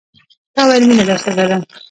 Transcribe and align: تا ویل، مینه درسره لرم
تا 0.55 0.61
ویل، 0.67 0.83
مینه 0.87 1.03
درسره 1.09 1.33
لرم 1.37 1.61